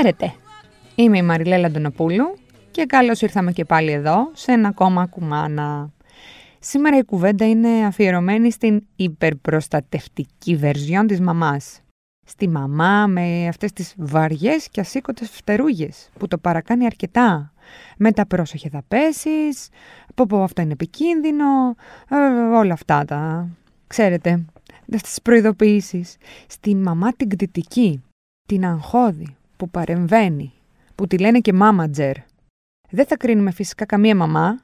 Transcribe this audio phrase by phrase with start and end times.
[0.00, 0.34] Χαίρετε!
[0.94, 2.36] Είμαι η Μαριλέλα Αντωνοπούλου
[2.70, 5.90] και καλώς ήρθαμε και πάλι εδώ σε ένα ακόμα κουμάνα.
[6.58, 11.80] Σήμερα η κουβέντα είναι αφιερωμένη στην υπερπροστατευτική βερζιόν της μαμάς.
[12.26, 17.52] Στη μαμά με αυτές τις βαριές και ασήκωτες φτερούγες που το παρακάνει αρκετά.
[17.96, 19.68] Με τα πρόσεχε θα πέσεις,
[20.14, 21.76] πω πω αυτό είναι επικίνδυνο,
[22.10, 22.16] ε,
[22.56, 23.48] όλα αυτά τα...
[23.86, 24.44] Ξέρετε,
[25.02, 26.16] τις προειδοποιήσεις.
[26.46, 28.02] Στη μαμά την κτητική,
[28.48, 30.52] την αγχώδη, που παρεμβαίνει,
[30.94, 32.14] που τη λένε και μάματζερ.
[32.90, 34.60] Δεν θα κρίνουμε φυσικά καμία μαμά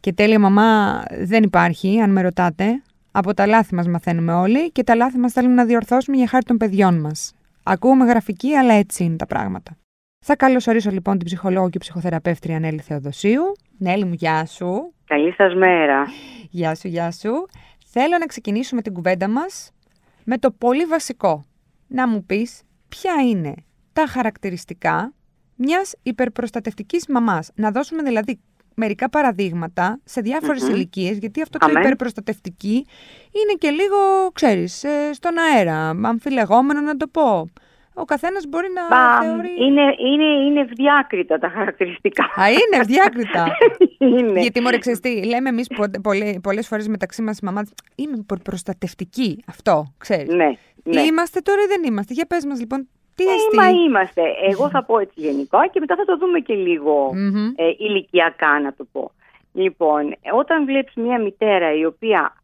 [0.00, 2.82] και τέλεια μαμά δεν υπάρχει, αν με ρωτάτε.
[3.12, 6.44] Από τα λάθη μας μαθαίνουμε όλοι και τα λάθη μας θέλουμε να διορθώσουμε για χάρη
[6.44, 7.34] των παιδιών μας.
[7.62, 9.76] Ακούμε γραφική, αλλά έτσι είναι τα πράγματα.
[10.24, 13.42] Θα καλωσορίσω λοιπόν την ψυχολόγο και ψυχοθεραπεύτρια Νέλη Θεοδοσίου.
[13.78, 14.92] Νέλη μου, γεια σου.
[15.04, 16.06] Καλή σας μέρα.
[16.50, 17.46] Γεια σου, γεια σου.
[17.86, 19.72] Θέλω να ξεκινήσουμε την κουβέντα μας
[20.24, 21.44] με το πολύ βασικό.
[21.88, 23.54] Να μου πεις ποια είναι
[23.92, 25.12] τα χαρακτηριστικά
[25.56, 27.50] μιας υπερπροστατευτικής μαμάς.
[27.54, 28.40] Να δώσουμε δηλαδή
[28.74, 32.86] μερικά παραδείγματα σε διάφορες mm ηλικίες, γιατί αυτό το υπερπροστατευτική
[33.32, 37.50] είναι και λίγο, ξέρεις, ε, στον αέρα, αμφιλεγόμενο να το πω.
[37.94, 39.50] Ο καθένας μπορεί να Μπα, θεωρεί.
[39.58, 42.24] Είναι, είναι, είναι διάκριτα τα χαρακτηριστικά.
[42.24, 43.46] Α, είναι διάκριτα.
[44.18, 44.40] είναι.
[44.40, 45.66] Γιατί μωρέ, ξέρεις τι, λέμε εμείς
[46.42, 47.62] πολλέ φορές μεταξύ μας μαμά,
[47.94, 49.42] είμαι προστατευτική.
[49.46, 50.34] Αυτό, ξέρεις.
[50.34, 50.52] Ναι,
[50.84, 51.00] ναι.
[51.00, 52.14] Είμαστε τώρα ή δεν είμαστε.
[52.14, 54.22] Για πες μας λοιπόν, τι ε, μα είμαστε.
[54.50, 57.10] Εγώ θα πω έτσι γενικά και μετά θα το δούμε και λίγο
[57.56, 59.10] ε, ηλικιακά να το πω.
[59.52, 62.36] Λοιπόν, όταν βλέπεις μια μητέρα η οποία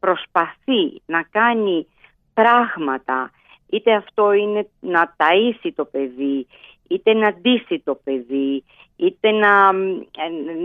[0.00, 1.86] προσπαθεί να κάνει
[2.34, 3.30] πράγματα,
[3.70, 6.46] είτε αυτό είναι να ταΐσει το παιδί,
[6.88, 8.64] είτε να ντύσει το παιδί,
[8.96, 9.72] είτε να,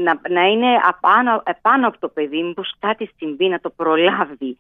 [0.04, 4.58] να, να είναι απάνω, επάνω από το παιδί, μήπως κάτι συμβεί να το προλάβει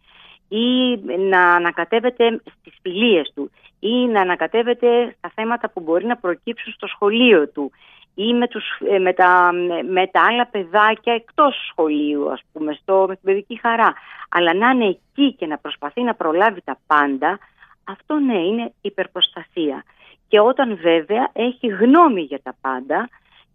[0.47, 6.73] ή να ανακατεύεται στις φιλίες του ή να ανακατεύεται στα θέματα που μπορεί να προκύψουν
[6.73, 7.71] στο σχολείο του
[8.15, 9.51] ή με, τους, ε, με, τα,
[9.89, 13.93] με τα άλλα παιδάκια εκτός σχολείου, ας πούμε, στο, με την παιδική χαρά.
[14.29, 17.39] Αλλά να είναι εκεί και να προσπαθεί να προλάβει τα πάντα,
[17.83, 19.83] αυτό ναι, είναι υπερπροστασία.
[20.27, 23.09] Και όταν βέβαια έχει γνώμη για τα πάντα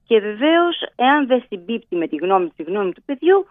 [0.06, 3.46] και βεβαίως εάν δεν συμπίπτει με τη γνώμη, τη γνώμη του παιδιού,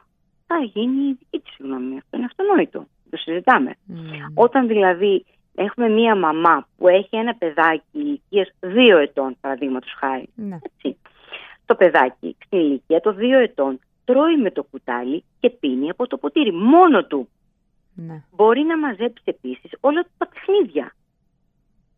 [0.48, 1.98] θα γίνει η δική της γνώμη.
[1.98, 3.72] Αυτό είναι αυτονόητο το συζητάμε.
[3.90, 3.96] Mm.
[4.34, 10.30] Όταν δηλαδή έχουμε μία μαμά που έχει ένα παιδάκι ηλικίας δύο ετών, παραδείγματος χάρη.
[10.36, 10.58] Ναι.
[10.62, 10.98] Έτσι.
[11.66, 16.18] Το παιδάκι στην ηλικία των δύο ετών τρώει με το κουτάλι και πίνει από το
[16.18, 17.30] ποτήρι μόνο του.
[17.96, 18.24] Ναι.
[18.36, 20.96] Μπορεί να μαζέψει επίσης όλα τα παιχνίδια.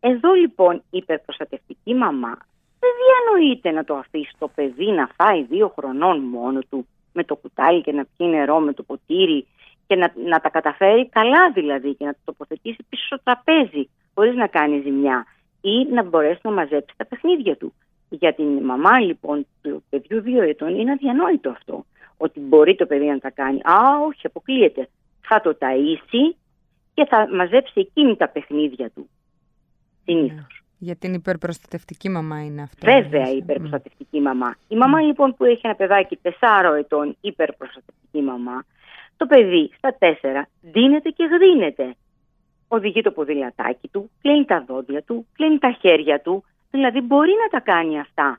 [0.00, 2.38] Εδώ λοιπόν η υπερπροστατευτική μαμά
[2.80, 7.36] δεν διανοείται να το αφήσει το παιδί να φάει δύο χρονών μόνο του με το
[7.36, 9.46] κουτάλι και να πιει νερό με το ποτήρι
[9.86, 14.34] και να, να τα καταφέρει καλά δηλαδή και να το τοποθετήσει πίσω στο τραπέζι χωρίς
[14.34, 15.26] να κάνει ζημιά
[15.60, 17.74] ή να μπορέσει να μαζέψει τα παιχνίδια του.
[18.08, 21.84] Για την μαμά λοιπόν του παιδιού δύο ετών είναι αδιανόητο αυτό.
[22.16, 23.60] Ότι μπορεί το παιδί να τα κάνει.
[23.62, 24.88] Α, όχι, αποκλείεται.
[25.20, 26.36] Θα το ταΐσει
[26.94, 29.08] και θα μαζέψει εκείνη τα παιχνίδια του.
[30.04, 30.36] Συνήθως.
[30.36, 30.62] Ναι.
[30.78, 32.92] Για την υπερπροστατευτική μαμά είναι αυτό.
[32.92, 34.54] Βέβαια η υπερπροστατευτική μαμά.
[34.68, 36.30] Η μαμά λοιπόν που έχει ένα παιδάκι 4
[36.78, 38.64] ετών υπερπροστατευτική μαμά
[39.16, 41.94] το παιδί στα τέσσερα δίνεται και γδίνεται.
[42.68, 47.48] Οδηγεί το ποδηλατάκι του, κλείνει τα δόντια του, κλείνει τα χέρια του, δηλαδή μπορεί να
[47.58, 48.38] τα κάνει αυτά.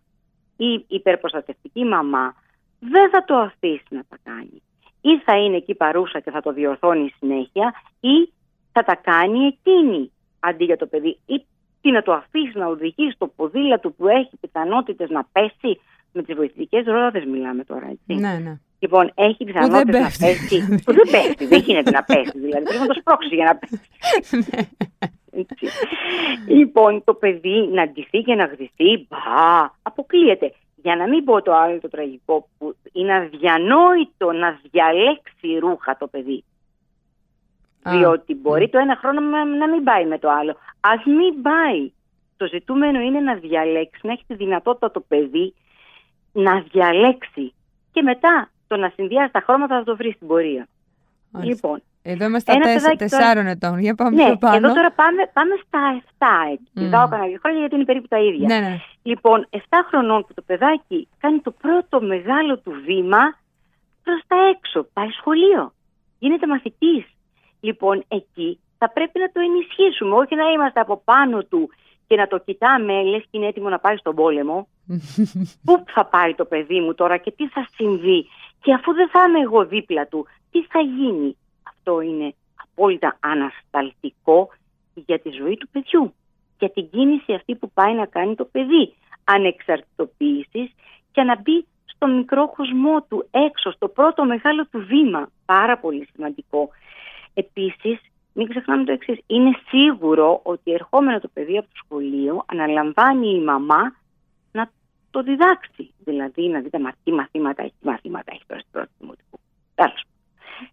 [0.57, 2.35] Η υπερπροστατευτική μαμά
[2.79, 4.61] δεν θα το αφήσει να τα κάνει.
[5.01, 8.29] Ή θα είναι εκεί παρούσα και θα το διορθώνει συνέχεια ή
[8.71, 11.17] θα τα κάνει εκείνη αντί για το παιδί.
[11.25, 11.45] Ή
[11.81, 15.79] τι να το αφήσει να οδηγεί στο ποδήλατο που έχει πιθανότητες να πέσει.
[16.11, 18.21] Με τις βοηθητικές ρόδες μιλάμε τώρα, έτσι.
[18.21, 18.59] Ναι, ναι.
[18.85, 20.81] Λοιπόν, έχει πιθανότητε να πέσει.
[20.85, 22.39] που δεν πέφτει, δεν γίνεται να πέσει.
[22.39, 23.81] Δηλαδή, πρέπει να το σπρώξει για να πέσει.
[24.31, 24.67] Ναι.
[26.47, 30.53] λοιπόν, το παιδί να ντυθεί και να γδυθεί, μπα, αποκλείεται.
[30.75, 36.07] Για να μην πω το άλλο το τραγικό, που είναι αδιανόητο να διαλέξει ρούχα το
[36.07, 36.43] παιδί.
[37.85, 38.67] Διότι μπορεί ναι.
[38.67, 39.19] το ένα χρόνο
[39.59, 40.51] να μην πάει με το άλλο.
[40.79, 41.91] Α μην πάει.
[42.37, 45.53] Το ζητούμενο είναι να διαλέξει, να έχει τη δυνατότητα το παιδί
[46.31, 47.53] να διαλέξει.
[47.91, 50.67] Και μετά το να συνδυάσει τα χρώματα θα το βρεις στην πορεία.
[51.41, 53.79] Λοιπόν, εδώ είμαστε στα τεσσάρων ετών.
[53.79, 54.55] Για πάμε ναι, πιο πάνω.
[54.55, 56.71] Εδώ τώρα πάμε, πάμε στα 7 έτσι.
[56.75, 56.89] Mm.
[56.91, 58.47] Δάω κανένα χρόνια γιατί είναι περίπου τα ίδια.
[58.47, 58.77] Ναι, ναι.
[59.03, 59.57] Λοιπόν, 7
[59.87, 63.23] χρονών που το παιδάκι κάνει το πρώτο μεγάλο του βήμα
[64.03, 64.87] προς τα έξω.
[64.93, 65.73] Πάει σχολείο.
[66.19, 67.05] Γίνεται μαθητής.
[67.59, 70.15] Λοιπόν, εκεί θα πρέπει να το ενισχύσουμε.
[70.15, 71.69] Όχι να είμαστε από πάνω του
[72.07, 74.67] και να το κοιτάμε, λες και είναι έτοιμο να πάει στον πόλεμο.
[75.65, 78.27] Πού θα πάει το παιδί μου τώρα και τι θα συμβεί;
[78.65, 84.49] Και αφού δεν θα είμαι εγώ δίπλα του, τι θα γίνει; Αυτό είναι απόλυτα ανασταλτικό
[84.93, 86.13] για τη ζωή του παιδιού.
[86.59, 88.93] Για την κίνηση αυτή που πάει να κάνει το παιδί.
[89.23, 90.71] ανεξαρτητοποίησης
[91.11, 95.29] και να μπει στο μικρό κοσμό του έξω, στο πρώτο μεγάλο του βήμα.
[95.45, 96.69] Πάρα πολύ σημαντικό.
[97.33, 97.99] Επίσης,
[98.33, 99.19] μην ξεχνάμε το εξής.
[99.27, 103.93] Είναι σίγουρο ότι ερχόμενο το παιδί από το σχολείο αναλαμβάνει η μαμά να
[105.15, 105.93] το διδάξει.
[105.97, 109.39] Δηλαδή να δείτε τι μαθήματα έχει, τι μαθήματα έχει τώρα στην πρώτη δημοτικού.
[109.75, 110.03] Τέλος.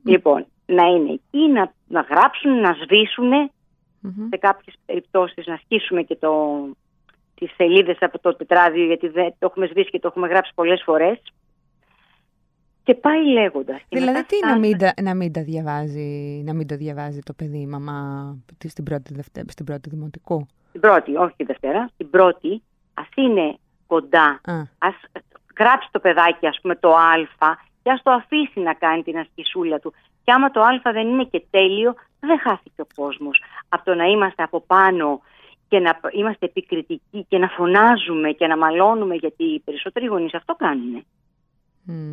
[0.02, 3.50] Λοιπόν, να είναι εκεί, να, να γράψουν, να σβησουν
[4.30, 6.32] σε κάποιες περιπτώσεις να σκίσουμε και το,
[7.34, 10.82] τις σελίδες από το τετράδιο γιατί δεν, το έχουμε σβήσει και το έχουμε γράψει πολλές
[10.84, 11.22] φορές.
[12.84, 13.82] Και πάει λέγοντας.
[13.88, 17.66] Δηλαδή, τι να μην, να μην, τα διαβάζει, να μην το διαβάζει το παιδί η
[17.66, 18.36] μαμά
[18.68, 21.90] στην πρώτη, στην πρώτη δημοτικού; Στην πρώτη, όχι τη Δευτέρα.
[21.94, 22.62] Στην πρώτη,
[22.94, 23.56] ας είναι
[23.94, 24.40] κοντά.
[24.78, 24.88] Α
[25.58, 27.14] γράψει το παιδάκι, ας πούμε, το Α
[27.82, 29.92] και ας το αφήσει να κάνει την ασκησούλα του.
[30.24, 33.42] Και άμα το Α δεν είναι και τέλειο, δεν χάθηκε ο κόσμος.
[33.68, 35.20] Από το να είμαστε από πάνω
[35.68, 40.54] και να είμαστε επικριτικοί και να φωνάζουμε και να μαλώνουμε, γιατί οι περισσότεροι γονείς αυτό
[40.54, 41.04] κάνουν.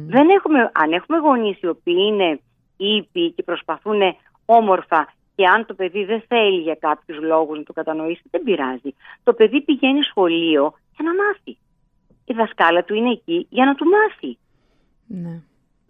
[0.08, 2.40] Δεν έχουμε, αν έχουμε γονείς οι οποίοι είναι
[2.78, 4.02] ήπιοι και προσπαθούν
[4.46, 8.92] όμορφα και αν το παιδί δεν θέλει για κάποιους λόγους να το κατανοήσει, δεν πειράζει.
[9.24, 11.58] Το παιδί πηγαίνει σχολείο για να μάθει.
[12.30, 14.38] Η δασκάλα του είναι εκεί για να του μάθει.
[15.08, 15.42] Ναι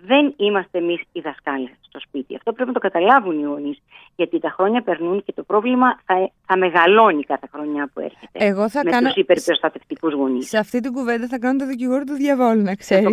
[0.01, 2.35] δεν είμαστε εμείς οι δασκάλες στο σπίτι.
[2.35, 3.81] Αυτό πρέπει να το καταλάβουν οι γονείς.
[4.15, 8.45] Γιατί τα χρόνια περνούν και το πρόβλημα θα, θα μεγαλώνει κάθε χρονιά που έρχεται.
[8.45, 9.07] Εγώ θα με κάνω.
[9.07, 10.47] τους υπερπροστατευτικούς γονείς.
[10.47, 13.03] Σε αυτή την κουβέντα θα κάνω το δικηγόρο του διαβόλου, να ξέρεις.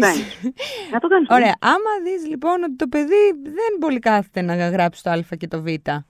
[0.92, 1.28] Να το κάνεις.
[1.36, 1.54] Ωραία.
[1.60, 5.62] Άμα δεις λοιπόν ότι το παιδί δεν πολύ κάθεται να γράψει το Α και το
[5.62, 5.66] Β.
[5.66, 6.02] mm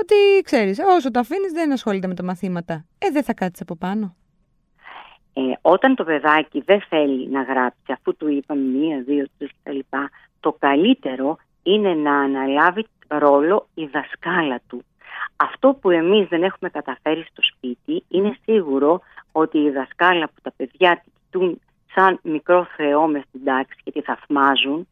[0.00, 2.84] Ότι ξέρεις, όσο το αφήνεις δεν ασχολείται με τα μαθήματα.
[2.98, 4.16] Ε, δεν θα κάτσεις από πάνω.
[5.36, 9.78] Ε, όταν το παιδάκι δεν θέλει να γράψει, αφού του είπαμε μία, δύο, τρεις κτλ,
[10.40, 14.84] το καλύτερο είναι να αναλάβει ρόλο η δασκάλα του.
[15.36, 19.00] Αυτό που εμείς δεν έχουμε καταφέρει στο σπίτι είναι σίγουρο
[19.32, 21.60] ότι η δασκάλα που τα παιδιά κοιτούν
[21.94, 24.88] σαν μικρό θεό μες στην τάξη και τη θαυμάζουν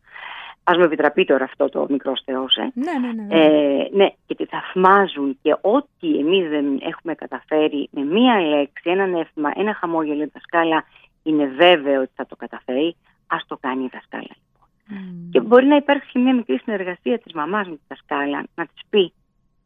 [0.64, 2.70] ας μου επιτραπεί τώρα αυτό το μικρός θεός, ε.
[2.74, 3.44] Ναι, ναι, ναι.
[3.44, 9.06] Ε, ναι, και τη θαυμάζουν και ό,τι εμείς δεν έχουμε καταφέρει με μία λέξη, ένα
[9.06, 10.84] νεύμα, ένα χαμόγελο η δασκάλα
[11.22, 14.22] είναι βέβαιο ότι θα το καταφέρει, ας το κάνει η δασκάλα.
[14.22, 15.28] Λοιπόν.
[15.32, 19.12] Και μπορεί να υπάρξει μια μικρή συνεργασία της μαμάς με τη δασκάλα, να της πει,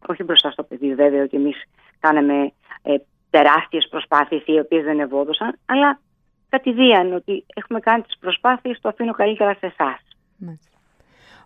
[0.07, 1.63] όχι μπροστά στο παιδί βέβαια ότι εμείς
[2.01, 2.53] κάναμε
[2.83, 2.95] ε,
[3.31, 6.01] τεράστιες προσπάθειες οι οποίες δεν ευόδωσαν, αλλά
[6.49, 10.01] κατηδίαν ότι έχουμε κάνει τις προσπάθειες, το αφήνω καλύτερα σε εσάς.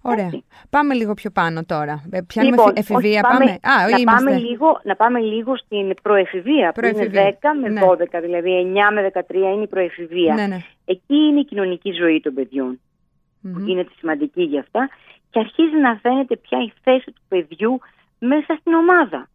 [0.02, 0.30] Ωραία.
[0.70, 2.04] Πάμε λίγο πιο πάνω τώρα.
[2.10, 3.38] Ε, πιάνουμε λοιπόν, εφηβεία, πάμε.
[3.38, 3.50] πάμε.
[3.50, 7.10] Α, να, πάμε λίγο, να πάμε λίγο στην προεφηβεία, προεφηβεία.
[7.10, 7.80] που είναι 10 με ναι.
[7.84, 10.34] 12, δηλαδή 9 με 13 είναι η προεφηβεία.
[10.34, 10.58] Ναι, ναι.
[10.84, 13.50] Εκεί είναι η κοινωνική ζωή των παιδιών, mm-hmm.
[13.52, 14.88] που γίνεται σημαντική για αυτά
[15.30, 17.80] και αρχίζει να φαίνεται πια η θέση του παιδιού
[18.18, 19.28] μέσα στην ομάδα.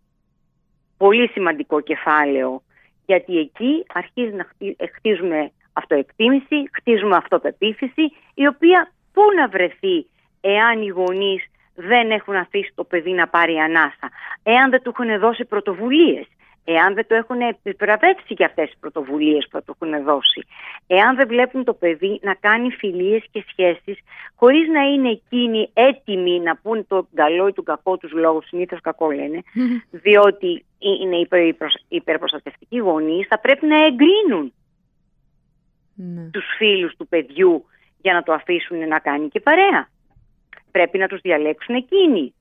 [0.98, 2.62] Πολύ σημαντικό κεφάλαιο,
[3.06, 8.02] γιατί εκεί αρχίζει να ε, χτίζουμε αυτοεκτίμηση, χτίζουμε αυτοπεποίθηση,
[8.34, 10.08] η οποία πού να βρεθεί
[10.54, 11.44] εάν οι γονείς
[11.76, 14.10] δεν έχουν αφήσει το παιδί να πάρει ανάσα,
[14.44, 16.28] εάν δεν του έχουν δώσει πρωτοβουλίες,
[16.64, 20.46] εάν δεν το έχουν επιβραβεύσει για αυτές τις πρωτοβουλίες που του έχουν δώσει,
[20.88, 23.98] εάν δεν βλέπουν το παιδί να κάνει φιλίες και σχέσεις
[24.36, 28.82] χωρίς να είναι εκείνοι έτοιμοι να πούν το καλό ή το κακό τους λόγους, συνήθως
[28.82, 29.42] κακό λένε,
[30.04, 31.28] διότι είναι
[31.88, 34.54] υπερπροστατευτικοί γονείς, θα πρέπει να εγκρίνουν
[35.96, 36.30] ναι.
[36.32, 37.66] τους φίλους του παιδιού
[38.02, 39.88] για να το αφήσουν να κάνει και παρέα
[40.76, 42.34] πρέπει να τους διαλέξουν εκείνοι.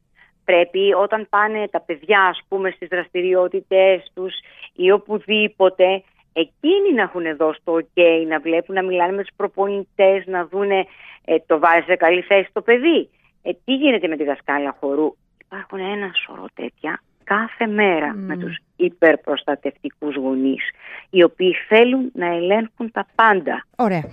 [0.45, 4.35] Πρέπει όταν πάνε τα παιδιά ας πούμε στις δραστηριότητες τους
[4.73, 10.27] ή οπουδήποτε εκείνοι να έχουν δώσει το ok, να βλέπουν να μιλάνε με τους προπονητές,
[10.27, 10.87] να δούνε
[11.25, 13.09] ε, το βάζεις σε καλή θέση το παιδί.
[13.43, 18.57] Ε, τι γίνεται με τη δασκάλα χορού; Υπάρχουν ένα σωρό τέτοια κάθε μέρα με τους
[18.77, 20.63] υπερπροστατευτικούς γονείς
[21.11, 23.67] οι οποίοι θέλουν να ελέγχουν τα πάντα.
[23.77, 24.05] Ωραία.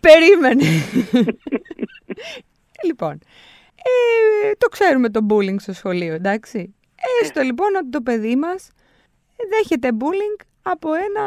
[0.00, 0.64] Περίμενε.
[2.84, 3.18] Λοιπόν,
[3.74, 6.74] ε, το ξέρουμε το bullying στο σχολείο, εντάξει.
[7.22, 8.70] Έστω λοιπόν ότι το παιδί μας
[9.50, 11.22] δέχεται bullying από ένα,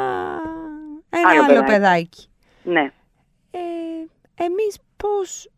[1.09, 2.27] ένα άλλο, άλλο παιδάκι.
[2.63, 2.91] Ναι.
[3.51, 3.59] Ε,
[4.43, 5.51] εμείς πώς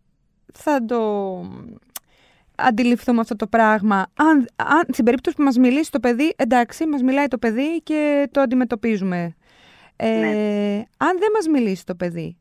[0.53, 1.01] θα το
[2.55, 4.07] αντιληφθούμε αυτό το πράγμα.
[4.15, 8.29] Αν, αν, στην περίπτωση που μας μιλήσει το παιδί, εντάξει, μας μιλάει το παιδί και
[8.31, 9.35] το αντιμετωπίζουμε.
[9.95, 10.83] Ε, ναι.
[10.97, 12.37] Αν δεν μας μιλήσει το παιδί,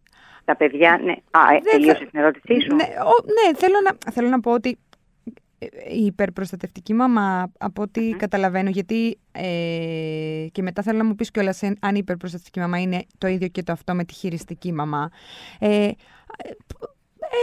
[0.50, 1.00] τα παιδιά.
[1.02, 1.12] Ναι.
[1.30, 2.74] Α, ε, τελείωσε την ερώτησή σου.
[2.74, 4.78] Ναι, ο, ναι θέλω, να, θέλω να πω ότι
[5.90, 11.62] η υπερπροστατευτική μαμά, από ό,τι καταλαβαίνω, γιατί ε, και μετά θέλω να μου πεις κιόλας
[11.62, 15.10] αν η υπερπροστατευτική μαμά είναι το ίδιο και το αυτό με τη χειριστική μαμά.
[15.58, 15.90] Ε,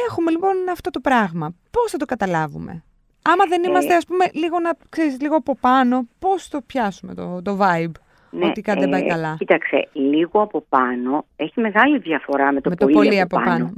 [0.10, 1.56] έχουμε λοιπόν αυτό το πράγμα.
[1.72, 2.84] Πώς θα το καταλάβουμε;
[3.22, 7.14] Άμα δεν είμαστε, ε, ας πούμε, λίγο, να, ξέρεις, λίγο από πάνω, πώς το πιάσουμε
[7.14, 7.92] το, το vibe;
[8.38, 9.36] Ναι, ότι κάτι δεν πάει ε, καλά.
[9.38, 13.74] Κοίταξε, λίγο από πάνω έχει μεγάλη διαφορά με το, με πολύ, το πολύ από, πάνω.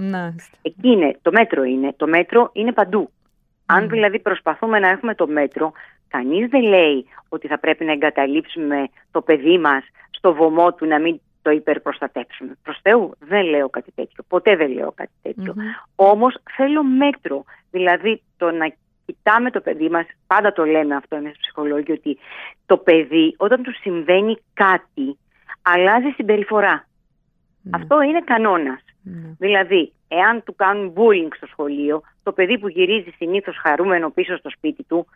[0.62, 1.94] Εκεί είναι, το μέτρο είναι.
[1.98, 3.10] Το μέτρο είναι παντού.
[3.66, 5.72] Αν δηλαδή προσπαθούμε να έχουμε το μέτρο,
[6.08, 11.00] κανείς δεν λέει ότι θα πρέπει να εγκαταλείψουμε το παιδί μας στο βωμό του να
[11.00, 12.58] μην το υπερπροστατεύσουμε.
[12.64, 15.56] Προς Θεού δεν λέω κάτι τέτοιο, ποτέ δεν λέω κάτι τέτοιο.
[15.96, 18.74] Όμως θέλω μέτρο, δηλαδή το να
[19.12, 22.18] κοιτάμε το παιδί μας, πάντα το λέμε αυτό εμείς ψυχολόγοι, ότι
[22.66, 25.18] το παιδί όταν του συμβαίνει κάτι
[25.62, 26.88] αλλάζει συμπεριφορά.
[27.62, 27.72] Ναι.
[27.78, 28.82] Αυτό είναι κανόνας.
[29.04, 29.36] Ναι.
[29.38, 34.50] Δηλαδή, εάν του κάνουν bullying στο σχολείο, το παιδί που γυρίζει συνήθως χαρούμενο πίσω στο
[34.50, 35.08] σπίτι του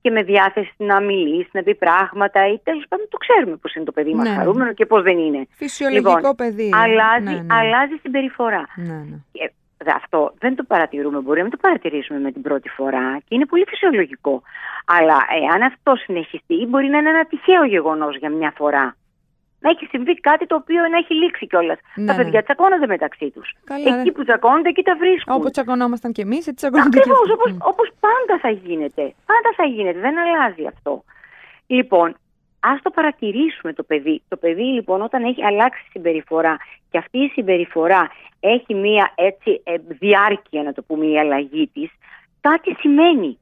[0.00, 3.84] και με διάθεση να μιλήσει, να πει πράγματα ή τέλος πάντων το ξέρουμε πώς είναι
[3.84, 4.34] το παιδί μας ναι.
[4.34, 5.46] χαρούμενο και πώς δεν είναι.
[5.50, 6.70] Φυσιολογικό λοιπόν, παιδί.
[6.74, 7.54] Αλλάζει, ναι, ναι.
[7.54, 8.64] αλλάζει συμπεριφορά.
[8.76, 9.16] Ναι, ναι.
[9.32, 9.52] Και
[9.92, 13.46] αυτό δεν το παρατηρούμε, μπορεί να μην το παρατηρήσουμε με την πρώτη φορά και είναι
[13.46, 14.42] πολύ φυσιολογικό.
[14.86, 18.96] Αλλά εάν αυτό συνεχιστεί, μπορεί να είναι ένα τυχαίο γεγονός για μια φορά
[19.64, 21.78] να έχει συμβεί κάτι το οποίο να έχει λήξει κιόλας.
[21.94, 22.42] Ναι, τα παιδιά ναι.
[22.42, 23.48] τσακώνονται μεταξύ τους.
[23.98, 25.34] Εκεί που τσακώνονται, εκεί τα βρίσκουν.
[25.34, 27.26] Όπω τσακωνόμασταν κι εμείς, έτσι τσακώνονται Ακριβώς,
[27.70, 29.02] όπως πάντα θα γίνεται.
[29.30, 29.98] Πάντα θα γίνεται.
[30.06, 31.04] Δεν αλλάζει αυτό.
[31.66, 32.16] Λοιπόν,
[32.72, 34.22] ας το παρατηρήσουμε το παιδί.
[34.28, 36.56] Το παιδί, λοιπόν, όταν έχει αλλάξει συμπεριφορά
[36.90, 41.90] και αυτή η συμπεριφορά έχει μία έτσι ε, διάρκεια, να το πούμε, η αλλαγή της,
[42.40, 43.38] κάτι σημαίνει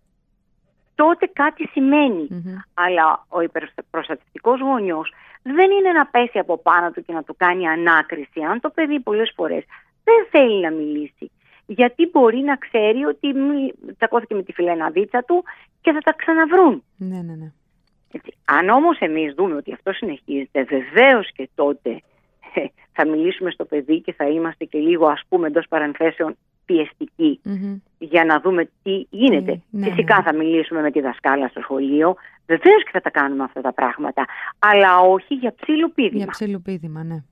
[0.95, 1.71] τότε κάτι
[2.75, 5.13] Αλλά ο υπερπροστατευτικός γονιός
[5.43, 8.41] δεν είναι να πέσει από πάνω του και να του κάνει ανάκριση.
[8.51, 9.65] Αν το παιδί πολλές φορές
[10.05, 11.31] δεν θέλει να μιλήσει.
[11.67, 13.35] Γιατί μπορεί να ξέρει ότι
[13.97, 15.45] τσακώθηκε με τη φιλεναδίτσα του
[15.81, 16.83] και θα τα ξαναβρούν.
[16.97, 17.53] Ναι, ναι, ναι.
[18.13, 18.35] Έτσι.
[18.45, 21.91] Αν όμως εμείς δούμε ότι αυτό συνεχίζεται, βεβαίως και τότε
[22.55, 27.41] ε, θα μιλήσουμε στο παιδί και θα είμαστε και λίγο ας πούμε εντός παρενθέσεων πιεστικη
[27.99, 29.61] για να δούμε τι γίνεται.
[29.71, 30.23] Ναι, Φυσικά ναι.
[30.23, 32.15] θα μιλήσουμε με τη δασκάλα στο σχολείο.
[32.47, 34.25] Βεβαίως και θα τα κάνουμε αυτά τα πράγματα.
[34.59, 36.23] Αλλά όχι για ψιλοπίδημα.
[36.23, 37.23] Για ψιλοπίδημα, ναι.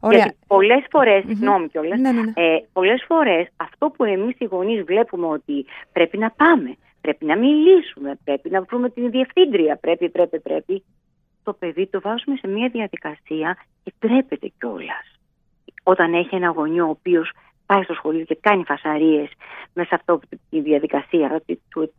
[0.00, 0.18] Ωραία.
[0.18, 1.26] Γιατί πολλές φορές, mm-hmm.
[1.26, 2.32] συγγνώμη κιόλας, ναι, ναι, ναι.
[2.34, 6.76] Ε, πολλές φορές αυτό που εμείς οι γονείς βλέπουμε ότι πρέπει να πάμε,
[7.08, 10.84] πρέπει να μιλήσουμε, πρέπει να βρούμε την διευθύντρια, πρέπει, πρέπει, πρέπει.
[11.42, 15.06] Το παιδί το βάζουμε σε μια διαδικασία και τρέπεται κιόλας.
[15.82, 17.30] Όταν έχει ένα γονιό ο οποίος
[17.66, 19.28] πάει στο σχολείο και κάνει φασαρίες
[19.72, 21.42] μέσα από τη διαδικασία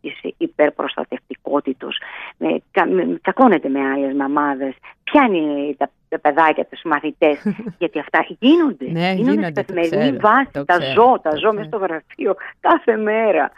[0.00, 2.00] της υπερπροστατευτικότητος,
[2.36, 7.38] με, με, τσακώνεται με άλλες μαμάδες, πιάνει τα, τα παιδάκια, τους μαθητές,
[7.80, 8.90] γιατί αυτά γίνονται.
[8.90, 13.50] Ναι, γίνονται, σε καθημερινή βάση, τα ζω, τα ζω μέσα στο γραφείο κάθε μέρα.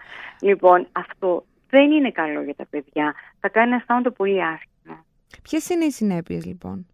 [0.43, 3.15] Λοιπόν, αυτό δεν είναι καλό για τα παιδιά.
[3.41, 5.05] Θα κάνει να αισθάνονται πολύ άσχημα.
[5.43, 6.87] Ποιες είναι οι συνέπειες λοιπόν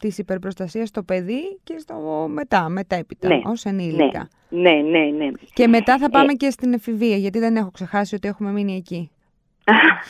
[0.00, 4.28] της υπερπροστασίας στο παιδί και στο μετά, μετέπειτα, ναι, ως ενήλικα.
[4.48, 5.30] Ναι, ναι, ναι, ναι.
[5.52, 8.76] Και μετά θα πάμε ε, και στην εφηβεία, γιατί δεν έχω ξεχάσει ότι έχουμε μείνει
[8.76, 9.10] εκεί.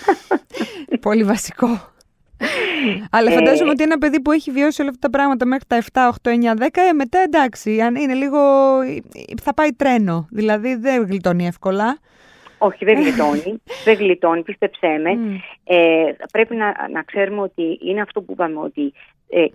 [1.00, 1.68] Πολύ βασικό.
[3.10, 6.12] Αλλά φαντάζομαι ε, ότι ένα παιδί που έχει βιώσει όλα αυτά τα πράγματα μέχρι τα
[6.22, 8.38] 7, 8, 9, 10, μετά εντάξει, αν είναι λίγο.
[9.42, 10.26] θα πάει τρένο.
[10.30, 11.98] Δηλαδή δεν γλιτώνει εύκολα.
[12.62, 13.62] Όχι, δεν γλιτώνει.
[13.84, 15.40] δεν γλιτώνει, πίστεψέ με.
[15.64, 18.92] Ε, πρέπει να, να ξέρουμε ότι είναι αυτό που είπαμε, ότι
[19.28, 19.46] ε,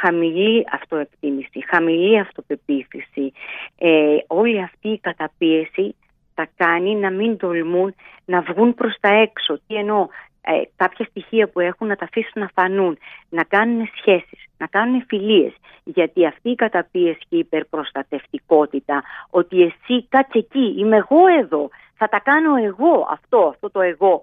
[0.00, 3.32] χαμηλή αυτοεκτίμηση, χαμηλή αυτοπεποίθηση,
[3.78, 5.94] ε, όλη αυτή η καταπίεση
[6.34, 9.60] θα κάνει να μην τολμούν να βγουν προς τα έξω.
[9.66, 10.08] Τι εννοώ,
[10.40, 15.04] ε, κάποια στοιχεία που έχουν να τα αφήσουν να φανούν, να κάνουν σχέσεις, να κάνουν
[15.08, 15.52] φιλίες.
[15.84, 22.08] Γιατί αυτή η καταπίεση και η υπερπροστατευτικότητα, ότι εσύ κάτσε εκεί, είμαι εγώ εδώ, θα
[22.08, 24.22] τα κάνω εγώ, αυτό, αυτό το εγώ,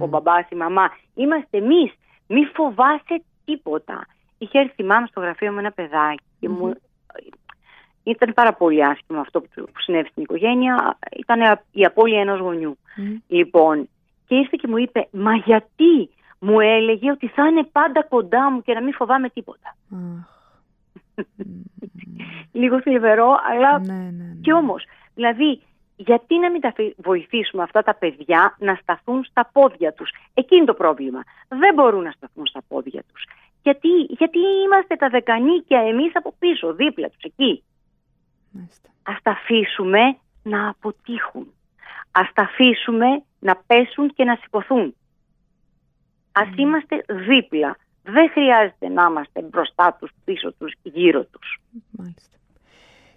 [0.00, 1.92] ο μπαμπάς, η μαμά, είμαστε εμείς,
[2.26, 4.06] μη φοβάσαι τίποτα
[4.38, 6.74] είχε έρθει η μάμα στο γραφείο με ένα παιδάκι και μου...
[8.02, 10.98] Ήταν πάρα πολύ άσχημο αυτό που συνέβη στην οικογένεια.
[11.16, 12.78] Ήταν η απώλεια ενός γονιού.
[13.26, 13.88] Λοιπόν,
[14.26, 18.62] και ήρθε και μου είπε, μα γιατί μου έλεγε ότι θα είναι πάντα κοντά μου
[18.62, 19.76] και να μην φοβάμαι τίποτα.
[22.60, 24.34] Λίγο θλιβερό, αλλά ναι, ναι, ναι.
[24.40, 24.84] και όμως.
[25.14, 25.60] Δηλαδή,
[25.96, 30.64] γιατί να μην τα βοηθήσουμε αυτά τα παιδιά να σταθούν στα πόδια τους; Εκεί είναι
[30.64, 31.22] το πρόβλημα.
[31.48, 33.26] Δεν μπορούν να σταθούν στα πόδια τους.
[33.62, 37.62] Γιατί, γιατί είμαστε τα δεκανίκια εμείς από πίσω, δίπλα τους, εκεί.
[38.50, 38.88] Μάλιστα.
[39.02, 41.52] Ας τα αφήσουμε να αποτύχουν.
[42.10, 44.94] Ας τα αφήσουμε να πέσουν και να σηκωθούν.
[46.32, 47.76] Ας είμαστε δίπλα.
[48.02, 51.58] Δεν χρειάζεται να είμαστε μπροστά τους, πίσω τους, γύρω τους.
[51.90, 52.36] Μάλιστα.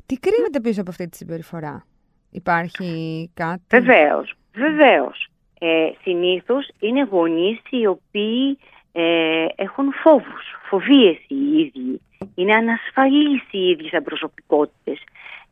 [0.05, 1.85] Τι κρύβεται πίσω από αυτή τη συμπεριφορά;
[2.31, 5.27] Υπάρχει κάτι; Βεβαίως, βεβαίως.
[5.59, 8.57] Ε, συνήθως είναι γονείς οι οποίοι
[8.91, 12.01] ε, έχουν φόβους, φοβίες οι ίδιοι.
[12.35, 15.03] Είναι ανασφαλείς οι ίδιοι σαν προσωπικότητες.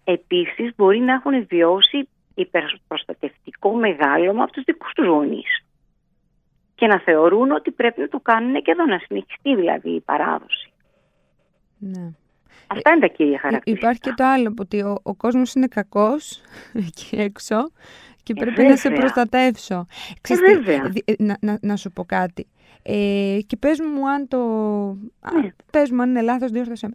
[0.03, 5.65] Επίσης μπορεί να έχουν βιώσει υπερπροστατευτικό μεγάλωμα από τους δικούς τους γονείς.
[6.75, 10.71] Και να θεωρούν ότι πρέπει να το κάνουν και εδώ, να συνεχιστεί δηλαδή η παράδοση.
[11.77, 12.11] Ναι.
[12.67, 13.87] Αυτά είναι τα κύρια χαρακτηριστικά.
[13.87, 16.41] Υπάρχει και το άλλο, ότι ο, ο κόσμος είναι κακός
[16.87, 17.71] εκεί έξω
[18.23, 19.85] και ε, πρέπει να σε προστατεύσω.
[20.21, 22.47] Ξέρετε, ε, να, να, να σου πω κάτι.
[22.83, 24.37] Ε, και πες μου αν το...
[25.41, 25.49] Ναι.
[25.71, 26.93] Πες μου αν είναι λάθος, διόρθωσέ με.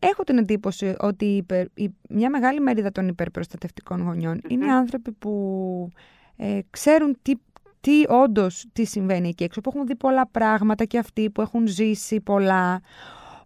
[0.00, 5.92] Έχω την εντύπωση ότι η, μια μεγάλη μερίδα των υπερπροστατευτικών είναι άνθρωποι που
[6.36, 7.32] ε, ξέρουν τι,
[7.80, 11.66] τι όντως τι συμβαίνει εκεί έξω, που έχουν δει πολλά πράγματα και αυτοί που έχουν
[11.66, 12.80] ζήσει πολλά.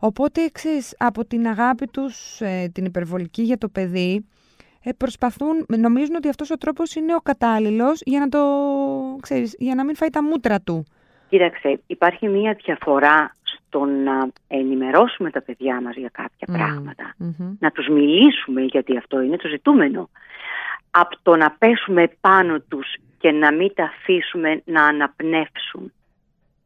[0.09, 4.27] Οπότε, ξέρεις, από την αγάπη τους, ε, την υπερβολική για το παιδί,
[4.85, 8.41] ε, προσπαθούν, νομίζουν ότι αυτός ο τρόπος είναι ο κατάλληλος για να, το,
[9.21, 10.85] ξέρεις, για να μην φάει τα μούτρα του.
[11.29, 17.15] Κοίταξε, υπάρχει μία διαφορά στο να ενημερώσουμε τα παιδιά μας για κάποια πράγματα,
[17.59, 20.09] να τους μιλήσουμε γιατί αυτό είναι το ζητούμενο,
[20.91, 25.93] από το να πέσουμε πάνω τους και να μην τα αφήσουμε να αναπνεύσουν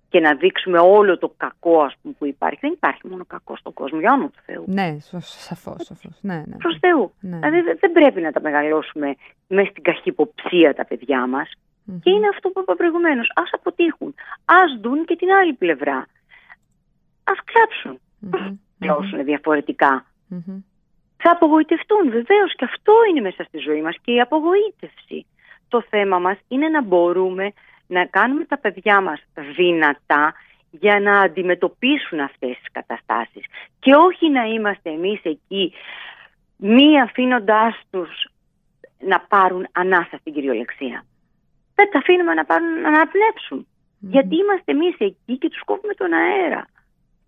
[0.09, 2.59] και να δείξουμε όλο το κακό ας πούμε, που υπάρχει.
[2.61, 4.65] Δεν υπάρχει μόνο κακό στον κόσμο, για όνομα του Θεού.
[4.67, 6.19] Ναι, σαφώς, σαφώς.
[6.21, 6.57] Ναι, ναι.
[6.57, 7.12] Προς Θεού.
[7.21, 7.38] Ναι.
[7.38, 9.15] Δηλαδή δεν πρέπει να τα μεγαλώσουμε
[9.47, 11.50] μέσα στην καχυποψία τα παιδιά μας.
[12.03, 13.27] Και είναι αυτό που είπα προηγουμένως.
[13.35, 14.15] Α αποτύχουν.
[14.45, 15.97] Α δουν και την άλλη πλευρά.
[17.25, 18.00] Α κλάψουν.
[18.33, 19.25] Mm-hmm.
[19.25, 20.05] διαφορετικά.
[21.17, 25.27] Θα απογοητευτούν βεβαίως και αυτό είναι μέσα στη ζωή μας και η απογοήτευση.
[25.69, 27.53] Το θέμα μας είναι να μπορούμε
[27.88, 29.21] να κάνουμε τα παιδιά μας
[29.57, 30.35] δυνατά
[30.71, 33.45] για να αντιμετωπίσουν αυτές τις καταστάσεις
[33.78, 35.73] και όχι να είμαστε εμείς εκεί
[36.57, 38.28] μη αφήνοντάς τους
[38.99, 41.04] να πάρουν ανάσα στην κυριολεξία.
[41.75, 43.66] Δεν τα αφήνουμε να, πάρουν, να αναπνεύσουν.
[44.00, 46.66] Γιατί είμαστε εμείς εκεί και τους κόβουμε τον αέρα.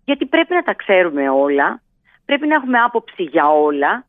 [0.05, 1.81] Γιατί πρέπει να τα ξέρουμε όλα,
[2.25, 4.05] πρέπει να έχουμε άποψη για όλα,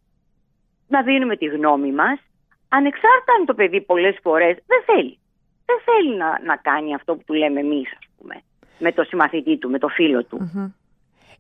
[0.88, 2.19] να δίνουμε τη γνώμη μας,
[2.69, 5.19] ανεξάρτητα αν το παιδί πολλές φορές δεν θέλει
[5.64, 8.42] δεν θέλει να, να κάνει αυτό που του λέμε εμείς, ας πούμε,
[8.79, 10.51] με το συμμαθητή του, με το φίλο του.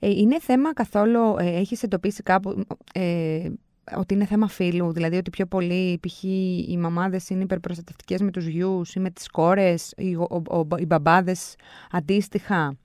[0.04, 3.48] Ε, είναι θέμα καθόλου, ε, έχεις εντοπίσει κάπου, ε,
[3.96, 6.22] ότι είναι θέμα φίλου, δηλαδή ότι πιο πολύ π.χ.
[6.68, 10.86] οι μαμάδες είναι υπερπροστατευτικές με τους γιους ή με τις κόρες, οι, ο, ο, οι
[10.86, 11.56] μπαμπάδες
[11.90, 12.76] αντίστοιχα.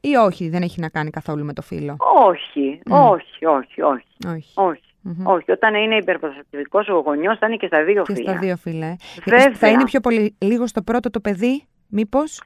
[0.00, 1.96] Ή όχι, δεν έχει να κάνει καθόλου με το φίλο;
[2.28, 4.26] Όχι, όχι, όχι, όχι.
[4.26, 4.52] όχι.
[4.54, 4.85] όχι.
[5.24, 8.24] Όχι, όταν είναι υπερπροστατευτικός ο γονιός θα είναι και στα δύο και φύλλα.
[8.24, 8.86] Και στα δύο φύλλα.
[8.86, 8.96] Ε.
[9.24, 9.54] Βέβαια.
[9.54, 12.42] Θα είναι πιο πολύ λίγο στο πρώτο το παιδί, μήπως;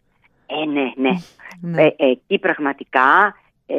[0.47, 1.11] Ε, ναι, ναι.
[1.61, 1.83] ναι.
[1.83, 3.75] Ε, εκεί πραγματικά ε,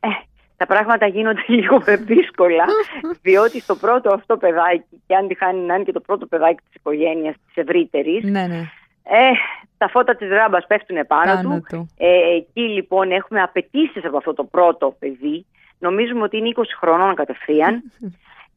[0.00, 0.08] ε,
[0.56, 2.64] τα πράγματα γίνονται λίγο δύσκολα,
[3.22, 6.62] διότι στο πρώτο αυτό παιδάκι, και αν τη χάνει να είναι και το πρώτο παιδάκι
[6.64, 8.70] της οικογένειας της ευρύτερης, ναι, ναι.
[9.02, 9.30] Ε,
[9.78, 11.64] τα φώτα της ράμπας πέφτουν πάνω, πάνω του.
[11.68, 11.90] του.
[11.98, 15.46] Ε, εκεί λοιπόν έχουμε απαιτήσεις από αυτό το πρώτο παιδί
[15.80, 17.82] νομίζουμε ότι είναι 20 χρονών κατευθείαν.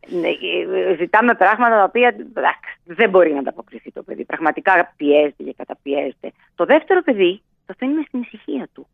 [0.08, 2.16] Ναι, ε, ζητάμε πράγματα τα οποία
[2.84, 4.26] δεν μπορεί να ανταποκριθεί το παιδί.
[4.26, 6.32] Πραγματικά πιέζεται και καταπιέζεται.
[6.56, 8.88] Το δεύτερο παιδί το αφήνουμε στην ησυχία του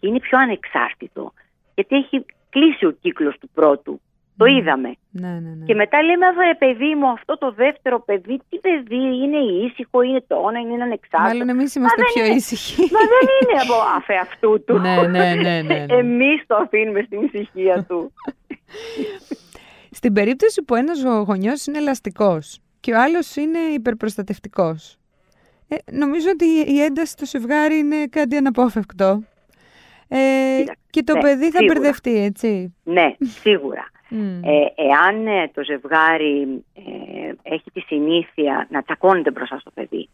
[0.00, 1.32] και είναι πιο ανεξάρτητο
[1.74, 4.00] γιατί έχει κλείσει ο κύκλος του πρώτου.
[4.36, 4.52] Το ναι.
[4.52, 4.94] είδαμε.
[5.10, 5.64] Ναι, ναι, ναι.
[5.64, 6.26] Και μετά λέμε,
[6.58, 11.32] παιδί μου, αυτό το δεύτερο παιδί, τι παιδί, είναι ήσυχο, είναι το όνα, είναι ανεξάρτητο.
[11.32, 12.80] Μάλλον εμείς είμαστε πιο ήσυχοι.
[12.80, 14.78] Μα δεν είναι από αφέ αυτού του.
[14.78, 15.94] ναι, ναι, ναι, ναι, ναι.
[16.00, 18.12] Εμείς το αφήνουμε στην ησυχία του.
[19.90, 24.98] Στην περίπτωση που ένας γονιός είναι ελαστικός και ο άλλος είναι υπερπροστατευτικός,
[25.68, 29.22] ε, νομίζω ότι η ένταση στο ζευγάρι είναι κάτι αναπόφευκτο.
[30.08, 30.18] Ε,
[30.90, 31.72] και το ναι, παιδί θα σίγουρα.
[31.74, 32.74] μπερδευτεί, έτσι.
[32.82, 33.88] Ναι, σίγουρα.
[34.42, 40.08] Ε, εάν ε, το ζευγάρι ε, έχει τη συνήθεια να τσακώνεται μπροστά στο παιδί,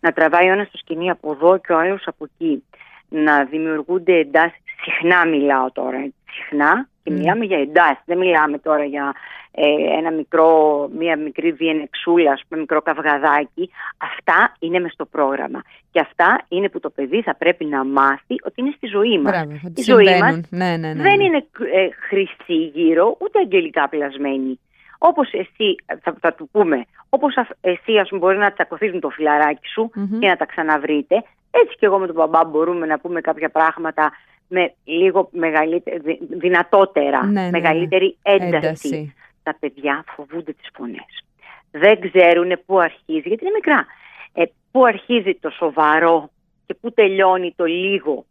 [0.00, 2.64] να τραβάει ο ένας το σκηνή από εδώ και ο άλλος από εκεί,
[3.08, 9.14] να δημιουργούνται εντάσεις, συχνά μιλάω τώρα, συχνά και μιλάμε για εντάσεις, δεν μιλάμε τώρα για
[9.50, 13.70] ε, ένα μικρό, μία μικρή διενεξούλα, ας πούμε, μικρό καυγαδάκι.
[13.96, 15.62] Αυτά είναι μες στο πρόγραμμα.
[15.90, 19.32] Και αυτά είναι που το παιδί θα πρέπει να μάθει ότι είναι στη ζωή μας.
[19.32, 24.58] Μπράβο, Η ζωή μας ναι, ναι, ναι, δεν είναι ε, χρυσή γύρω, ούτε αγγελικά πλασμένη.
[24.98, 29.08] Όπως εσύ, θα, θα του πούμε, όπως εσύ ας πούμε, μπορεί να τσακωθείς με το
[29.08, 29.90] φιλαράκι σου
[30.20, 34.12] και να τα ξαναβρείτε, έτσι και εγώ με τον μπαμπά μπορούμε να πούμε κάποια πράγματα
[34.48, 41.24] με λίγο μεγαλύτερη, δυνατότερα, ναι, ναι, μεγαλύτερη ένταση τα παιδιά φοβούνται τις φωνές.
[41.70, 43.86] Δεν ξέρουν πού αρχίζει, γιατί είναι μικρά,
[44.32, 46.30] ε, πού αρχίζει το σοβαρό
[46.66, 48.24] και πού τελειώνει το λίγο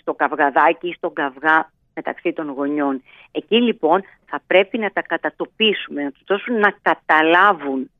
[0.00, 3.02] στο καυγαδάκι ή στον καυγά μεταξύ των γονιών.
[3.32, 7.90] Εκεί λοιπόν θα πρέπει να τα κατατοπίσουμε, να τους δώσουν να καταλάβουν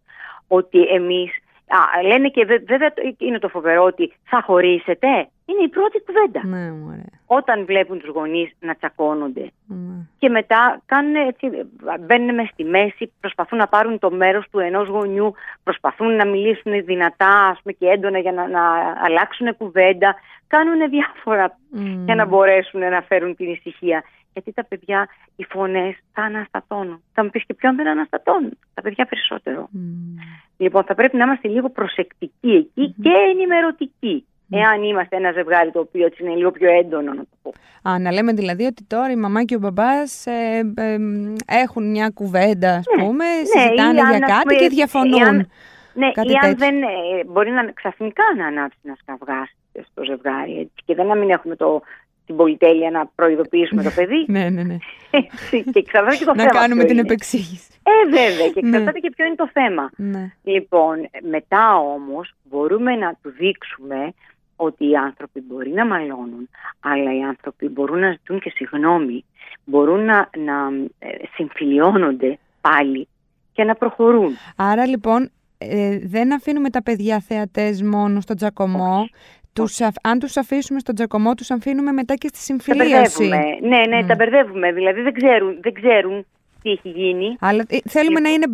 [0.46, 1.30] ότι εμείς
[1.72, 5.28] Α, λένε και βέβαια είναι το φοβερό ότι θα χωρίσετε.
[5.46, 6.46] Είναι η πρώτη κουβέντα.
[6.46, 6.70] Ναι,
[7.26, 9.50] Όταν βλέπουν τους γονείς να τσακώνονται.
[9.66, 10.07] Ναι.
[10.18, 11.50] Και μετά κάνουν έτσι,
[12.00, 16.85] μπαίνουν μες στη μέση, προσπαθούν να πάρουν το μέρος του ενός γονιού, προσπαθούν να μιλήσουν
[16.85, 18.62] δυνατά ας πούμε, και έντονα για να, να
[19.02, 20.14] αλλάξουν κουβέντα.
[20.46, 21.59] Κάνουν διάφορα
[22.05, 24.05] για να μπορέσουν να φέρουν την ησυχία.
[24.33, 27.02] γιατί τα παιδιά, οι φωνές θα αναστατώνουν.
[27.12, 29.68] Θα μου πεις και ποιον δεν αναστατώνουν; Τα παιδιά περισσότερο.
[30.57, 34.26] Λοιπόν, θα πρέπει να είμαστε λίγο προσεκτικοί εκεί και ενημερωτικοί.
[34.54, 37.52] Εάν είμαστε ένα ζευγάρι το οποίο έτσι είναι λίγο πιο έντονο, να το πω.
[37.90, 40.96] Α, να λέμε δηλαδή ότι τώρα η μαμά και ο μπαμπάς ε, ε,
[41.46, 45.48] έχουν μια κουβέντα, ας ναι, πούμε, ναι, συζητάνε για κάτι και διαφωνούν.
[45.94, 46.86] ναι, ή αν δεν ε,
[47.26, 49.48] μπορεί να ξαφνικά να ανάψει ένα καυγά
[49.90, 51.82] στο ζευγάρι έτσι, και δεν να μην έχουμε το,
[52.26, 54.24] την πολυτέλεια να προειδοποιήσουμε το παιδί.
[54.34, 54.76] ναι, ναι, ναι.
[55.10, 56.52] Έτσι, και εξαρτάται και το να θέμα.
[56.52, 57.70] Να κάνουμε την επεξήγηση.
[57.82, 58.68] Ε, βέβαια, και ναι.
[58.68, 59.90] εξαρτάται και ποιο είναι το θέμα.
[59.96, 60.32] Ναι.
[60.42, 60.96] Λοιπόν,
[61.30, 64.12] μετά όμως μπορούμε να του δείξουμε
[64.56, 66.48] ότι οι άνθρωποι μπορεί να μαλώνουν,
[66.80, 69.24] αλλά οι άνθρωποι μπορούν να ζητούν και συγγνώμη,
[69.64, 73.08] μπορούν να, να ε, συμφιλιώνονται πάλι
[73.52, 74.36] και να προχωρούν.
[74.56, 79.08] Άρα λοιπόν ε, δεν αφήνουμε τα παιδιά θεατές μόνο στον τζακωμό,
[79.52, 83.28] τους, αν τους αφήσουμε στον τζακωμό, τους αφήνουμε μετά και στη συμφιλίωση.
[83.28, 83.36] Τα
[83.68, 84.72] ναι, ναι, τα μπερδεύουμε.
[84.72, 86.26] Δηλαδή δεν ξέρουν, δεν ξέρουν
[86.62, 87.37] τι έχει γίνει.
[87.40, 88.46] Αλλά ε, θέλουμε να είναι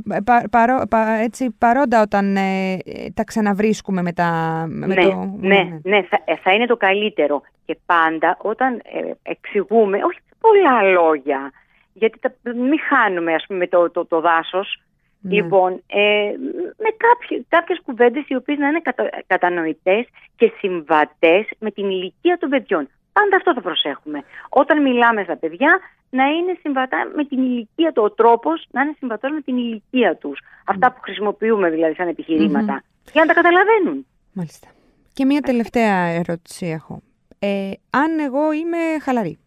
[0.51, 0.83] παρό,
[1.21, 2.77] έτσι, παρόντα όταν ε,
[3.15, 5.37] τα ξαναβρίσκουμε με, τα, με ναι, το...
[5.41, 7.43] Ναι, ναι, ναι θα, ε, θα, είναι το καλύτερο.
[7.65, 11.53] Και πάντα όταν ε, εξηγούμε, όχι πολλά λόγια,
[11.93, 14.83] γιατί τα, μην χάνουμε ας πούμε το, το, το δάσος,
[15.21, 15.35] ναι.
[15.35, 16.33] Λοιπόν, ε,
[16.77, 22.39] με κάποιες, κάποιες κουβέντες οι οποίες να είναι κατα, κατανοητές και συμβατές με την ηλικία
[22.39, 22.89] των παιδιών.
[23.13, 24.25] Πάντα αυτό θα προσέχουμε.
[24.49, 28.95] Όταν μιλάμε στα παιδιά, να είναι συμβατά με την ηλικία του, ο τρόπος να είναι
[28.99, 30.41] συμβατός με την ηλικία τους.
[30.65, 34.07] Αυτά που χρησιμοποιούμε δηλαδή σαν επιχειρηματα για να τα καταλαβαίνουν.
[34.33, 34.69] Μάλιστα.
[35.13, 37.03] Και μία τελευταία ερώτηση έχω.
[37.39, 39.39] Ε, αν εγώ είμαι χαλαρή,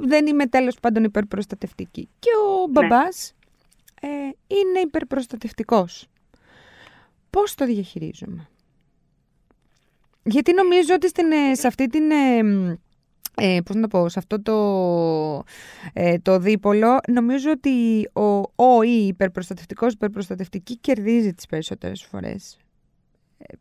[0.00, 2.72] δεν είμαι τέλος πάντων υπερπροστατευτική και ο ναι.
[2.72, 3.34] μπαμπάς
[4.00, 4.08] ε,
[4.46, 6.06] είναι υπερπροστατευτικός.
[7.30, 8.48] Πώς το διαχειρίζομαι;
[10.22, 12.10] Γιατί νομίζω ότι στην, ε, σε αυτή την...
[12.10, 12.78] Ε,
[13.40, 14.54] ε, πώς να το πω, σε αυτό το,
[15.92, 18.22] ε, το δίπολο, νομίζω ότι ο,
[18.64, 22.58] ο ή υπερπροστατευτικός, υπερπροστατευτική κερδίζει τις περισσότερες φορές.
[23.38, 23.54] Ε,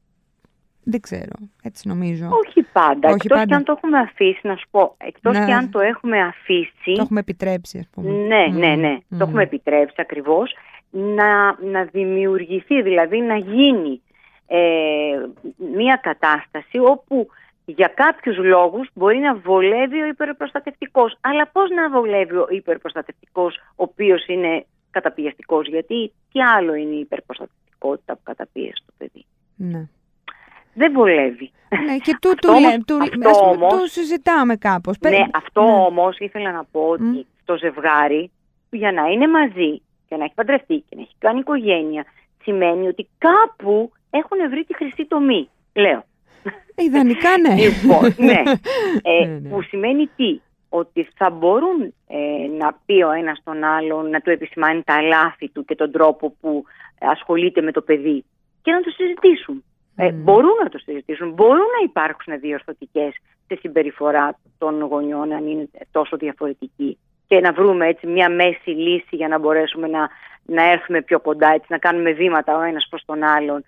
[0.84, 2.30] δεν ξέρω, έτσι νομίζω.
[2.46, 5.70] Όχι πάντα, Όχι εκτός και αν το έχουμε αφήσει, να σου πω, εκτός και αν
[5.72, 6.94] το έχουμε αφήσει...
[6.96, 8.10] Το έχουμε επιτρέψει, ας πούμε.
[8.10, 10.56] Ναι, ναι, ναι, το έχουμε επιτρέψει ακριβώς,
[10.90, 14.02] να, να δημιουργηθεί, δηλαδή να γίνει
[14.48, 14.58] ε,
[15.76, 17.28] μια κατάσταση όπου
[17.72, 21.18] για κάποιους λόγους μπορεί να βολεύει ο υπερπροστατευτικός.
[21.22, 27.00] Αλλά πώς να βολεύει ο υπερπροστατευτικός ο οποίος είναι καταπιεστικός; Γιατί τι άλλο είναι η
[27.00, 29.26] υπερπροστατευτικότητα που καταπίεσει το παιδί;
[29.56, 29.88] Ναι.
[30.74, 31.52] Δεν βολεύει.
[31.86, 34.98] Ναι, και του, αυτό, του, του, αυτό όμως, το συζητάμε κάπως.
[35.00, 35.72] Ναι, αυτό ναι.
[35.72, 37.26] όμως ήθελα να πω ότι mm.
[37.46, 38.32] το ζευγάρι
[38.70, 42.06] για να είναι μαζί και να έχει παντρευτεί και να έχει κάνει οικογένεια
[42.42, 45.50] σημαίνει ότι κάπου έχουν βρει τη χρυσή τομή.
[45.74, 46.06] Λέω.
[46.76, 47.56] Ιδανικά ναι.
[47.56, 48.42] Λοιπόν, ναι.
[49.02, 49.50] Ε, ναι, ναι.
[49.50, 54.30] Που σημαίνει τι, ότι θα μπορούν ε, να πει ο ένας τον άλλον, να του
[54.30, 56.64] επισημάνει τα λάθη του και τον τρόπο που
[57.00, 58.26] ασχολείται με το παιδί
[58.62, 59.64] και να το συζητήσουν.
[59.96, 65.70] Ε, μπορούν να το συζητήσουν, μπορούν να υπάρξουν διορθωτικές στη συμπεριφορά των γονιών αν είναι
[65.92, 70.10] τόσο διαφορετική και να βρούμε έτσι μια μέση λύση για να μπορέσουμε να,
[70.46, 73.64] να έρθουμε πιο κοντά, έτσι, να κάνουμε βήματα ο ένας προς τον άλλον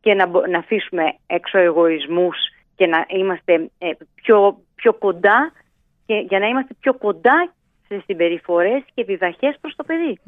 [0.00, 2.36] και να, να αφήσουμε έξω εγωισμούς
[2.74, 5.52] και να είμαστε ε, πιο, πιο κοντά
[6.06, 7.52] και για να είμαστε πιο κοντά
[7.86, 10.18] σε συμπεριφορές και διδαχές προς το παιδί.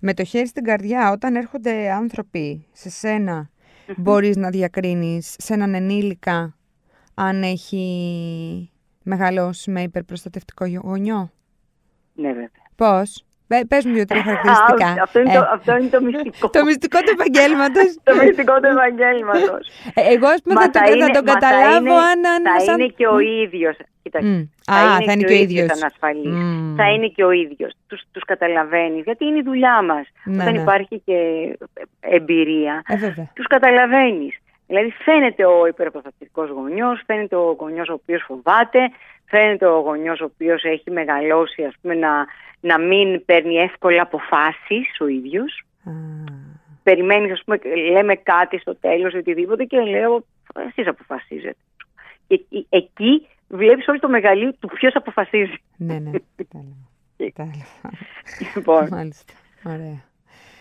[0.00, 5.54] Με το χέρι στην καρδιά, όταν έρχονται άνθρωποι σε σένα, mm μπορείς να διακρίνεις σε
[5.54, 6.56] έναν ενήλικα
[7.14, 8.70] αν έχει
[9.02, 11.30] μεγαλώσει με υπερπροστατευτικό γονιό;
[12.14, 12.50] Ναι, βέβαια.
[12.76, 14.88] Πώς; Πε μου δύο-τρία χαρακτηριστικά.
[15.02, 15.48] αυτό, είναι το, ε.
[15.52, 16.50] αυτό είναι το μυστικό.
[16.50, 17.88] το μυστικό του επαγγέλματος.
[18.08, 19.64] το μυστικό του επαγγέλματος.
[19.94, 22.22] Ε, εγώ, ας πούμε, θα, το, θα τον καταλάβω αν.
[22.66, 23.76] Θα είναι και ο ίδιος.
[24.72, 25.68] Α, θα είναι και ο ίδιος.
[26.76, 27.72] Θα είναι και ο ίδιος.
[27.86, 29.00] Του τους καταλαβαίνει.
[29.00, 30.06] Γιατί είναι η δουλειά μας.
[30.24, 30.60] Ναι, Όταν ναι.
[30.60, 31.18] υπάρχει και
[32.00, 32.96] εμπειρία, ε,
[33.34, 34.34] τους καταλαβαίνεις.
[34.66, 38.90] Δηλαδή φαίνεται ο υπερπροστατευτικός γονιός, φαίνεται ο γονιός ο οποίος φοβάται,
[39.24, 42.26] φαίνεται ο γονιός ο οποίος έχει μεγαλώσει ας πούμε, να,
[42.60, 45.62] να μην παίρνει εύκολα αποφάσεις ο ίδιος.
[45.84, 45.90] Mm.
[46.82, 47.58] Περιμένεις, ας πούμε,
[47.90, 50.24] λέμε κάτι στο τέλος οτιδήποτε και λέω,
[50.68, 51.56] εσείς αποφασίζετε.
[52.26, 55.56] Και εκεί βλέπεις όλο το μεγαλείο του ποιος αποφασίζει.
[55.76, 56.10] Ναι, ναι,
[58.54, 59.32] λοιπόν, Μάλιστα,
[59.64, 60.04] ωραία.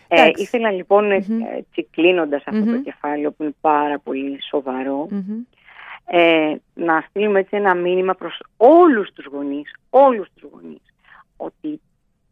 [0.08, 1.84] Ε, ήθελα λοιπόν, mm-hmm.
[1.92, 4.40] κλείνοντας αυτό το κεφάλαιο που είναι πάρα πολύ
[6.06, 10.82] ε, να στείλουμε έτσι ένα μήνυμα προς όλους τους γονείς, όλους τους γονείς,
[11.38, 11.82] ότι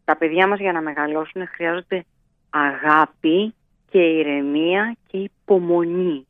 [0.04, 2.04] τα παιδιά μας για να μεγαλώσουν χρειάζονται
[2.50, 3.54] αγάπη
[3.90, 6.26] και ηρεμία και υπομονή.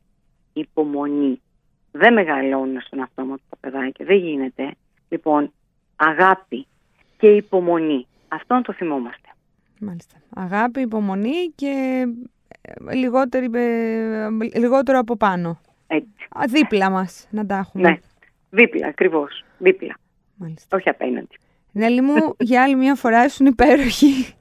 [0.53, 1.41] Υπομονή.
[1.91, 4.05] Δεν μεγαλώνουν στον αυτόματο τα παιδάκια.
[4.05, 4.71] Δεν γίνεται.
[5.09, 5.51] Λοιπόν,
[5.95, 6.67] αγάπη
[7.17, 8.07] και υπομονή.
[8.27, 9.29] Αυτόν το θυμόμαστε.
[9.79, 10.15] Μάλιστα.
[10.35, 12.05] Αγάπη, υπομονή και
[12.61, 12.93] ε,
[14.59, 15.59] λιγότερο από πάνω.
[15.87, 16.09] Έτσι.
[16.47, 17.89] Δίπλα μας να τα έχουμε.
[17.89, 17.97] Ναι,
[18.49, 19.43] δίπλα, ακριβώς.
[19.57, 19.95] Δίπλα.
[20.35, 20.77] Μάλιστα.
[20.77, 21.35] Όχι απέναντι.
[21.71, 24.33] Νέλη μου, για άλλη μια φορά ήσουν υπέροχη.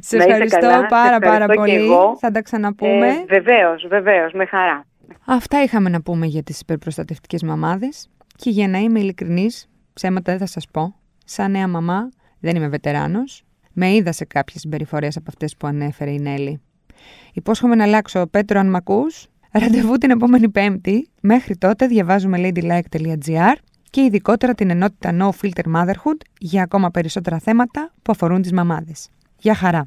[0.00, 1.88] Σε ευχαριστώ πάρα πάρα πολύ.
[2.18, 3.08] Θα τα ξαναπούμε.
[3.08, 4.86] Ε, βεβαίως, βεβαίως, με χαρά.
[5.26, 10.40] Αυτά είχαμε να πούμε για τις υπερπροστατευτικές μαμάδες και για να είμαι ειλικρινής, ψέματα δεν
[10.40, 10.94] θα σας πω.
[11.24, 12.08] Σαν νέα μαμά,
[12.40, 13.44] δεν είμαι βετεράνος.
[13.72, 16.60] Με είδα σε κάποιες συμπεριφορές από αυτές που ανέφερε η Νέλη.
[17.32, 18.26] Υπόσχομαι να αλλάξω.
[18.26, 21.08] Πέτρο, αν μ' ακούς, ραντεβού την επόμενη Πέμπτη.
[21.20, 23.54] Μέχρι τότε διαβάζουμε ladylike.gr
[23.90, 29.08] και ειδικότερα την ενότητα No Filter Motherhood για ακόμα περισσότερα θέματα που αφορούν τις μαμάδες.
[29.38, 29.84] Γεια χαρά!